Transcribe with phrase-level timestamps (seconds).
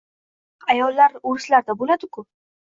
[0.63, 2.29] Monax ayollar o‘rislarda bo‘ladi-ku?